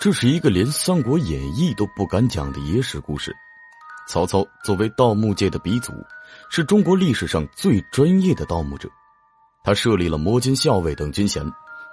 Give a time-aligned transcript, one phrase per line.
[0.00, 3.36] 这是一个连《三国演义》都不敢讲的野史故事。
[4.08, 5.92] 曹操作为盗墓界的鼻祖，
[6.48, 8.88] 是中国历史上最专业的盗墓者。
[9.62, 11.44] 他设立了摸金校尉等军衔，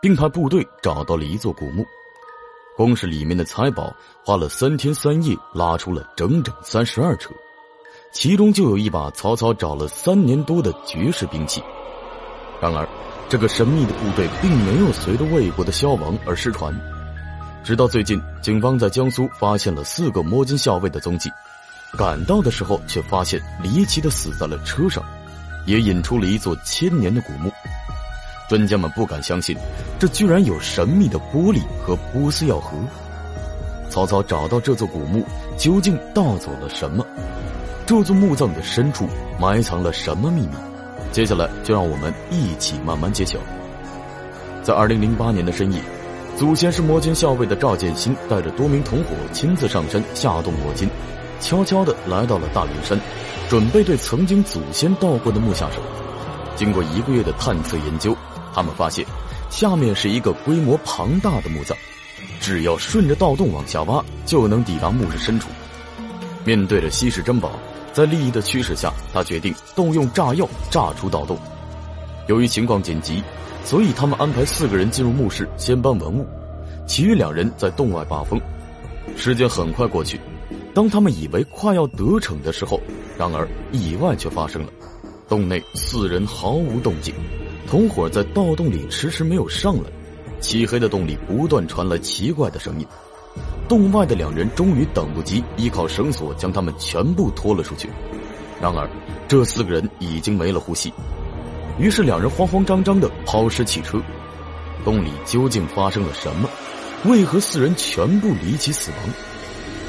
[0.00, 1.84] 并派部队找到了一座古墓。
[2.76, 3.92] 光是里面的财宝，
[4.24, 7.30] 花了三天三夜拉出了整整三十二车，
[8.12, 11.60] 其中就有一把曹操找了三年多的绝世兵器。
[12.60, 12.88] 然而，
[13.28, 16.72] 这个神秘的部队并没有随着魏国的消亡而失传。
[17.66, 21.28] 直到最近，警方在江苏发现了四个摸金校尉的踪迹，
[21.98, 25.02] 赶到的时候却发现离奇的死在了车上，
[25.64, 27.50] 也引出了一座千年的古墓。
[28.48, 29.56] 专家们不敢相信，
[29.98, 32.78] 这居然有神秘的玻璃和波斯药盒。
[33.90, 35.26] 曹操找到这座古墓，
[35.58, 37.04] 究竟盗走了什么？
[37.84, 39.08] 这座墓葬的深处
[39.40, 40.54] 埋藏了什么秘密？
[41.10, 43.40] 接下来就让我们一起慢慢揭晓。
[44.62, 45.80] 在二零零八年的深夜。
[46.36, 50.86] 祖先是摸金校尉的赵建新，带着多名同伙亲自上山下洞摸金，
[51.40, 53.00] 悄悄地来到了大云山，
[53.48, 55.80] 准备对曾经祖先盗过的墓下手。
[56.54, 58.14] 经过一个月的探测研究，
[58.54, 59.02] 他们发现
[59.48, 61.74] 下面是一个规模庞大的墓葬，
[62.38, 65.48] 只要顺着盗洞往下挖，就能抵达墓室深处。
[66.44, 67.52] 面对着稀世珍宝，
[67.94, 71.38] 在利益的驱使下，他决定动用炸药炸出盗洞。
[72.26, 73.22] 由于情况紧急。
[73.64, 76.24] 所以，他们安排四个人进入墓室，先搬文物，
[76.86, 78.40] 其余两人在洞外把风。
[79.16, 80.20] 时间很快过去，
[80.72, 82.80] 当他们以为快要得逞的时候，
[83.18, 84.68] 然而意外却发生了。
[85.28, 87.12] 洞内四人毫无动静，
[87.66, 89.90] 同伙在盗洞里迟迟没有上来。
[90.40, 92.86] 漆黑的洞里不断传来奇怪的声音。
[93.68, 97.90] 洞外的两人终于等不及，依靠绳索将他们全部拖了出去。
[98.60, 98.88] 然而，
[99.26, 100.92] 这四个人已经没了呼吸。
[101.78, 104.00] 于是两人慌慌张张的抛尸弃车，
[104.84, 106.48] 洞里究竟发生了什么？
[107.04, 108.98] 为何四人全部离奇死亡？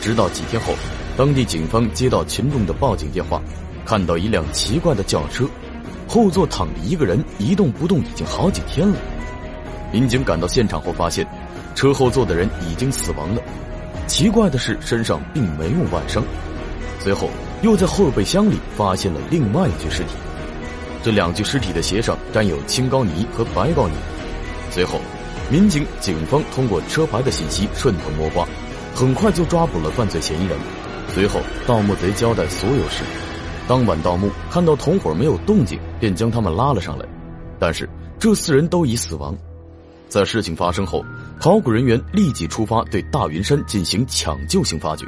[0.00, 0.74] 直到几天后，
[1.16, 3.40] 当地警方接到群众的报警电话，
[3.84, 5.48] 看到一辆奇怪的轿车，
[6.08, 8.96] 后座躺着一个人，一动不动已经好几天了。
[9.92, 11.26] 民警赶到现场后发现，
[11.76, 13.40] 车后座的人已经死亡了。
[14.08, 16.22] 奇怪的是，身上并没有外伤。
[16.98, 17.30] 随后
[17.62, 20.10] 又在后备箱里发现了另外一具尸体。
[21.06, 23.94] 这两具尸体的鞋上沾有青膏泥和白膏泥。
[24.72, 25.00] 随后，
[25.48, 28.44] 民警、警方通过车牌的信息顺藤摸瓜，
[28.92, 30.58] 很快就抓捕了犯罪嫌疑人。
[31.14, 33.04] 随后，盗墓贼交代所有事。
[33.68, 37.06] 当晚盗墓，看到同伙没有动静，便将他们拉了上来。
[37.56, 37.88] 但是，
[38.18, 39.32] 这四人都已死亡。
[40.08, 41.04] 在事情发生后，
[41.38, 45.06] 考古人员立即出发对大云山进行抢救性发掘。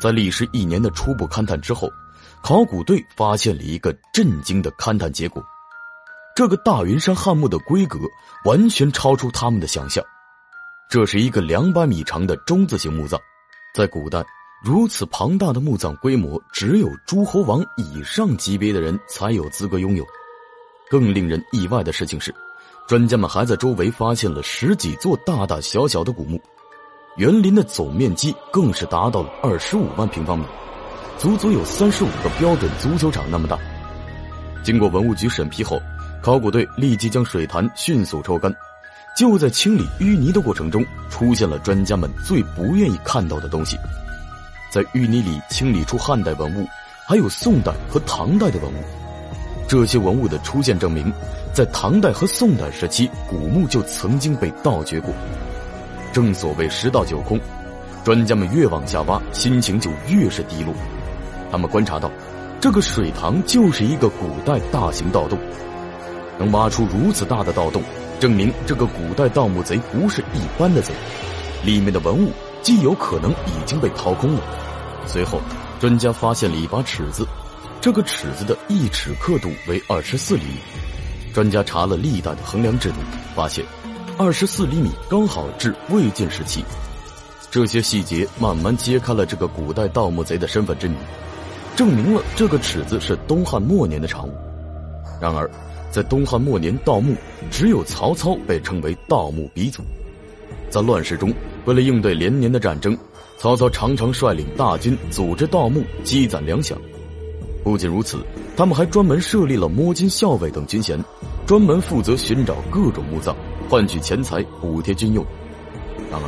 [0.00, 1.88] 在历时一年的初步勘探之后。
[2.42, 5.40] 考古队发现了一个震惊的勘探结果：
[6.34, 8.00] 这个大云山汉墓的规格
[8.44, 10.04] 完全超出他们的想象。
[10.90, 13.18] 这是一个两百米长的中字形墓葬，
[13.72, 14.24] 在古代，
[14.64, 20.04] 如此庞大的墓葬规模，只有诸侯王以上级别的人才有资格拥有。
[20.90, 22.34] 更令人意外的事情是，
[22.88, 26.42] 专家们还在周围发现了十几座大大小小的古墓，
[27.16, 30.44] 园林的总面积更是达到了二十五万平方米。
[31.18, 33.56] 足足有三十五个标准足球场那么大。
[34.62, 35.80] 经过文物局审批后，
[36.20, 38.52] 考古队立即将水潭迅速抽干。
[39.16, 43.76] 就在清理淤泥的过程中，出现了专家们最不愿意看到的东西。
[44.72, 46.66] 在淤泥里清理出汉代文物，
[47.06, 48.76] 还有宋代和唐代的文物。
[49.68, 51.12] 这些文物的出现证明，
[51.52, 55.12] 在唐代和宋代时期，古墓就曾经被盗掘过。
[56.10, 57.38] 正所谓十盗九空，
[58.02, 60.74] 专家们越往下挖，心情就越是低落。
[61.52, 62.10] 他们观察到，
[62.60, 65.38] 这个水塘就是一个古代大型盗洞，
[66.38, 67.82] 能挖出如此大的盗洞，
[68.18, 70.94] 证明这个古代盗墓贼不是一般的贼，
[71.62, 74.40] 里面的文物极有可能已经被掏空了。
[75.06, 75.42] 随后，
[75.78, 77.26] 专家发现了一把尺子，
[77.82, 80.56] 这个尺子的一尺刻度为二十四厘米。
[81.34, 82.96] 专家查了历代的衡量制度，
[83.34, 83.62] 发现
[84.16, 86.64] 二十四厘米刚好至魏晋时期。
[87.50, 90.96] 这些细节慢慢揭开了这个古代盗墓贼的身份之谜。
[91.76, 94.32] 证明了这个尺子是东汉末年的产物。
[95.20, 95.50] 然而，
[95.90, 97.14] 在东汉末年盗墓，
[97.50, 99.82] 只有曹操被称为盗墓鼻祖。
[100.70, 101.32] 在乱世中，
[101.66, 102.96] 为了应对连年的战争，
[103.38, 106.74] 曹操常常率领大军组织盗墓，积攒粮饷。
[107.62, 108.18] 不仅如此，
[108.56, 110.98] 他们还专门设立了摸金校尉等军衔，
[111.46, 113.36] 专门负责寻找各种墓葬，
[113.68, 115.24] 换取钱财补贴军用。
[116.10, 116.26] 然而，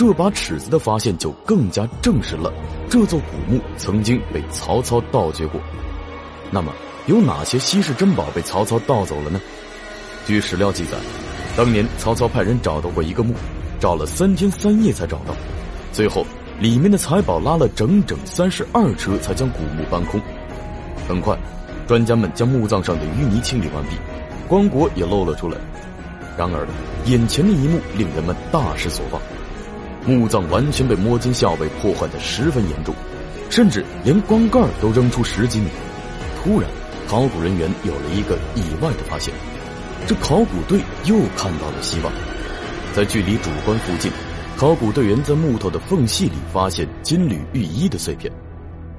[0.00, 2.50] 这把尺子的发现就更加证实了
[2.88, 5.60] 这座古墓曾经被曹操盗掘过。
[6.50, 6.72] 那么，
[7.04, 9.38] 有哪些稀世珍宝被曹操盗走了呢？
[10.24, 10.96] 据史料记载，
[11.54, 13.34] 当年曹操派人找到过一个墓，
[13.78, 15.36] 找了三天三夜才找到，
[15.92, 16.24] 最后
[16.58, 20.18] 里面的财宝拉了整整三十二车才将古墓搬空。
[21.06, 21.36] 很快，
[21.86, 23.90] 专家们将墓葬上的淤泥清理完毕，
[24.48, 25.58] 棺椁也露了出来。
[26.38, 26.66] 然而，
[27.04, 29.20] 眼前的一幕令人们大失所望：
[30.10, 32.94] 墓葬完全被摸金校尉破坏的十分严重，
[33.48, 35.68] 甚至连棺盖都扔出十几米。
[36.42, 36.68] 突然，
[37.08, 39.32] 考古人员有了一个意外的发现，
[40.06, 42.12] 这考古队又看到了希望。
[42.92, 44.10] 在距离主棺附近，
[44.56, 48.30] 考古队员在木头的缝隙里发现金缕玉衣的碎片。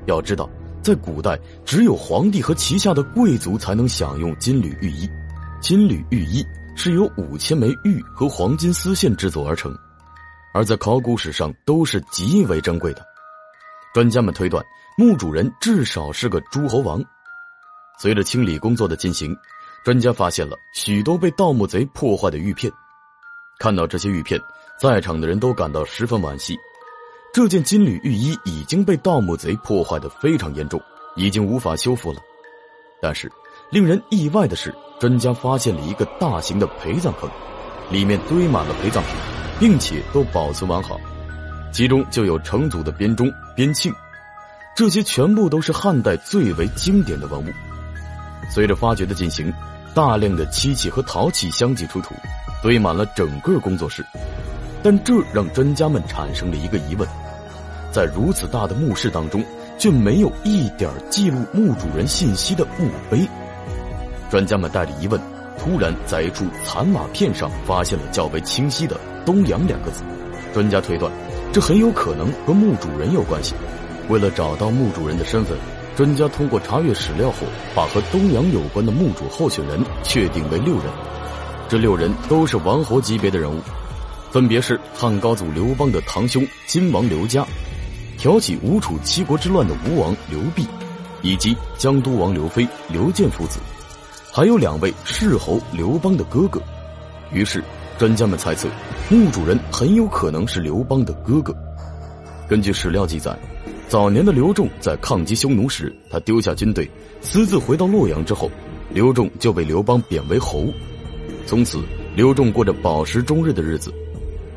[0.05, 0.49] 要知道。
[0.83, 5.07] 在古代，只有皇帝和旗下的贵族才能享用金缕玉衣。
[5.61, 6.43] 金缕玉衣
[6.75, 9.71] 是由五千枚玉和黄金丝线制作而成，
[10.53, 13.05] 而在考古史上都是极为珍贵的。
[13.93, 14.63] 专家们推断，
[14.97, 17.03] 墓主人至少是个诸侯王。
[17.99, 19.35] 随着清理工作的进行，
[19.83, 22.71] 专家发现了许多被盗墓贼破坏的玉片。
[23.59, 24.39] 看到这些玉片，
[24.79, 26.57] 在场的人都感到十分惋惜。
[27.33, 30.81] 这件金缕玉衣已经被盗墓贼破坏的非常严重，
[31.15, 32.19] 已经无法修复了。
[33.01, 33.31] 但是，
[33.69, 37.29] 令人意外的是，专家发现了一个大型的陪葬坑，
[37.91, 39.13] 里面堆满了陪葬品，
[39.59, 40.99] 并且都保存完好。
[41.71, 43.93] 其中就有成祖的编钟、编磬，
[44.75, 47.51] 这些全部都是汉代最为经典的文物。
[48.49, 49.53] 随着发掘的进行，
[49.93, 52.13] 大量的漆器和陶器相继出土，
[52.61, 54.05] 堆满了整个工作室。
[54.83, 57.07] 但这让专家们产生了一个疑问。
[57.91, 59.43] 在如此大的墓室当中，
[59.77, 63.27] 却没有一点记录墓主人信息的墓碑。
[64.29, 65.21] 专家们带着疑问，
[65.61, 70.01] 突然在一处残瓦片上发现了较为清晰的“东阳”两个字。
[70.51, 71.11] 专家推断，
[71.53, 73.53] 这很有可能和墓主人有关系。
[74.09, 75.55] 为了找到墓主人的身份，
[75.95, 80.85] 专家通过查阅史料后，把和东阳有关的墓主候选人确定为六人。
[81.69, 83.61] 这六人都是王侯级别的人物，
[84.31, 87.45] 分别是汉高祖刘邦的堂兄金王刘嘉。
[88.17, 90.65] 挑起吴楚七国之乱的吴王刘濞，
[91.21, 93.59] 以及江都王刘飞、刘建父子，
[94.33, 96.61] 还有两位世侯刘邦的哥哥。
[97.33, 97.61] 于是，
[97.97, 98.69] 专家们猜测，
[99.09, 101.53] 墓主人很有可能是刘邦的哥哥。
[102.47, 103.37] 根据史料记载，
[103.89, 106.89] 早年的刘仲在抗击匈奴时，他丢下军队，
[107.19, 108.49] 私自回到洛阳之后，
[108.89, 110.63] 刘仲就被刘邦贬为侯，
[111.45, 111.81] 从此
[112.15, 113.93] 刘仲过着饱食终日的日子。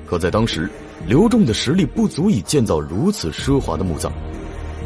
[0.06, 0.70] 可在当时，
[1.04, 4.12] 刘仲的实力不足以建造如此奢华的墓葬，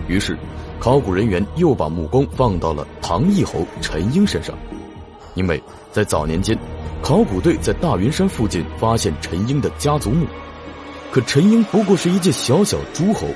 [0.07, 0.35] 于是，
[0.81, 4.57] 考古人员又把目光放到了唐义侯陈婴身上，
[5.39, 5.63] 因为
[5.93, 6.59] 在早年间，
[7.01, 10.27] 考古队在大云山附近发现陈英的家族墓，
[11.13, 13.29] 可陈英不过是一介小小诸侯，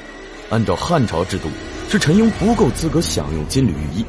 [0.50, 1.48] 按照汉朝制度，
[1.88, 4.04] 是陈英不够资格享用金缕玉衣。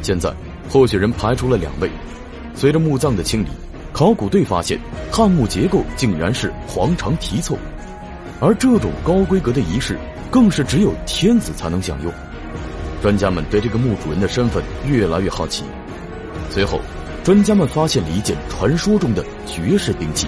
[0.00, 0.32] 现在，
[0.70, 1.90] 候选人排除了两位，
[2.54, 3.48] 随着墓葬的清理，
[3.92, 4.78] 考古队发现
[5.10, 7.58] 汉墓结构竟然是黄肠题凑。
[8.40, 9.98] 而这种高规格的仪式，
[10.30, 12.12] 更是只有天子才能享用。
[13.02, 15.64] 专家们对这个墓主人的身份越来越好奇。
[16.50, 16.80] 随后，
[17.24, 20.26] 专家们发现了一件传说中的绝世兵器，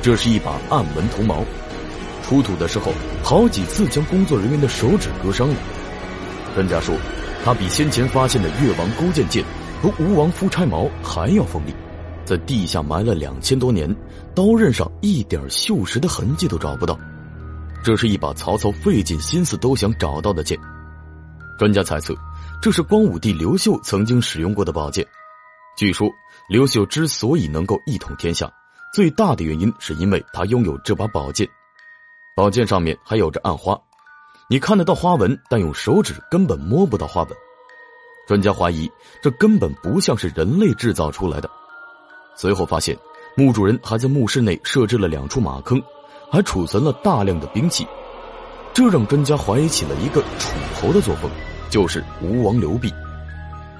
[0.00, 1.44] 这是一把暗纹铜矛。
[2.22, 5.54] 出土的时候，好几次将工作人员的手指割伤了。
[6.54, 6.94] 专家说，
[7.44, 9.44] 它比先前发现的越王勾践剑
[9.82, 11.74] 和吴王夫差矛还要锋利，
[12.24, 13.92] 在地下埋了两千多年，
[14.36, 16.96] 刀刃上一点锈蚀的痕迹都找不到。
[17.82, 20.56] 这是一把曹操费尽心思都想找到的剑，
[21.58, 22.14] 专家猜测，
[22.62, 25.04] 这是光武帝刘秀曾经使用过的宝剑。
[25.76, 26.08] 据说，
[26.48, 28.50] 刘秀之所以能够一统天下，
[28.92, 31.48] 最大的原因是因为他拥有这把宝剑。
[32.36, 33.80] 宝剑上面还有着暗花，
[34.48, 37.36] 你看得到花纹，但用手指根本摸不到花纹。
[38.26, 38.90] 专家怀疑，
[39.20, 41.50] 这根本不像是人类制造出来的。
[42.36, 42.96] 随后发现，
[43.36, 45.82] 墓主人还在墓室内设置了两处马坑。
[46.30, 47.86] 还储存了大量的兵器，
[48.72, 51.30] 这让专家怀疑起了一个楚侯的作风，
[51.70, 52.92] 就是吴王刘濞。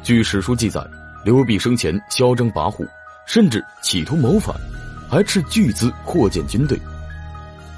[0.04, 0.80] 据史书记载，
[1.24, 2.86] 刘濞生前嚣张跋扈，
[3.24, 4.54] 甚至企图谋反，
[5.08, 6.78] 还斥巨资扩建军队。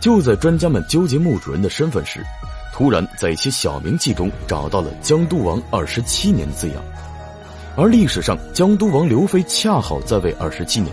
[0.00, 2.24] 就在专家们纠结墓主人的身份时，
[2.74, 6.82] 突然在一些小名记中找到了江都王二十七年的字样，
[7.76, 10.92] 而历史上江都王刘飞恰好在位二十七年，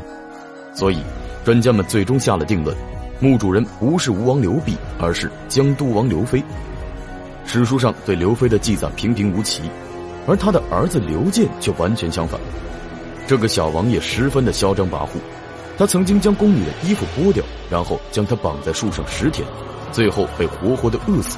[0.76, 1.00] 所以
[1.44, 2.78] 专家们最终下了定论。
[3.20, 6.44] 墓主人不是吴王刘濞，而是江都王刘飞。
[7.48, 9.64] 史书上对刘飞的记载平平无奇，
[10.28, 12.40] 而他的儿子刘建却完全相反。
[13.28, 15.20] 这个小王爷十分的嚣张跋扈，
[15.78, 19.48] 他曾经将宫女的衣服剥掉，然后将她绑在树上十天，
[19.92, 21.38] 最后被活活的饿死。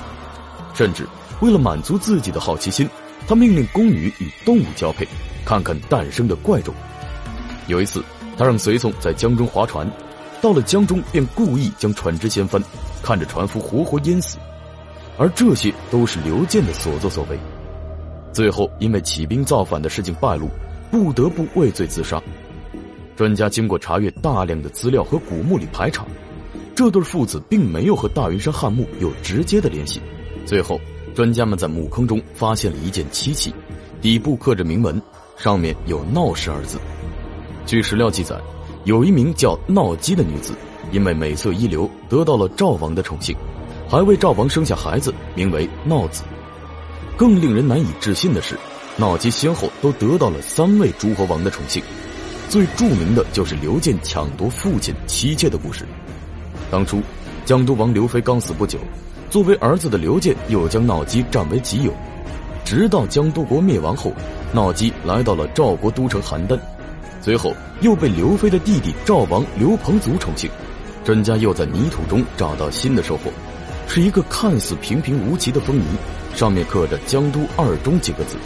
[0.74, 1.08] 甚至
[1.42, 2.90] 为了满足自己的好奇心，
[3.28, 5.08] 他命令宫女与动物交配，
[5.46, 6.74] 看看诞生的怪种。
[7.68, 8.04] 有一次，
[8.38, 9.90] 他让随从在江中划船。
[10.42, 12.62] 到了江中便故意将船只掀翻，
[13.02, 14.38] 看着船夫活活淹死，
[15.18, 17.40] 而这些都是刘健的所作所为。
[18.36, 20.50] 最后因为起兵造反的事情败露，
[20.92, 22.22] 不得不畏罪自杀。
[23.16, 26.06] 专家经过查阅大量的资料和古墓里排查，
[26.76, 30.02] 这对父子并没有和大云山汉墓有直接的联系。
[30.46, 30.78] 最后，
[31.16, 33.54] 专家们在墓坑中发现了一件漆器，
[34.02, 35.02] 底部刻着铭文，
[35.38, 36.78] 上面有“闹氏”二字。
[37.66, 38.36] 据史料记载，
[38.84, 40.54] 有一名叫闹姬的女子，
[40.92, 43.34] 因为美色一流，得到了赵王的宠幸，
[43.88, 46.22] 还为赵王生下孩子，名为闹子。
[47.18, 48.58] 更令人难以置信的是，
[48.98, 51.82] 闹姬先后都得到了三位诸侯王的宠幸。
[52.50, 55.86] 最著名的就是刘建抢夺父亲妻妾的故事。
[56.70, 57.02] 当初，
[57.46, 58.80] 江都王刘飞刚死不久，
[59.30, 61.94] 作为儿子的刘建又将闹姬占为己有。
[62.64, 64.12] 直到江都国灭亡后，
[64.52, 66.60] 闹姬来到了赵国都城邯郸。
[67.22, 70.50] 随后又被刘飞的弟弟赵王刘彭祖宠幸，
[71.04, 73.32] 专家又在泥土中找到新的收获，
[73.88, 75.84] 是一个看似平平无奇的封泥，
[76.36, 78.38] 上面刻着“江都二中”几个字。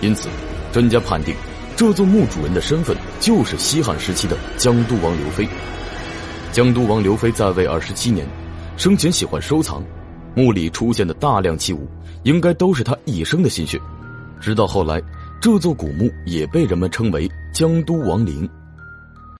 [0.00, 0.28] 因此，
[0.72, 1.34] 专家判定
[1.76, 5.48] 这座墓主人的身份就是西汉时期的江都王刘飞。
[6.52, 8.26] 江都王刘飞在位二十七年，
[8.76, 9.82] 生前喜欢收藏，
[10.34, 11.88] 墓里出现的大量器物，
[12.24, 13.80] 应该都是他一生的心血。
[14.40, 15.00] 直到后来。
[15.42, 18.48] 这座古墓也被人们称为江都王陵。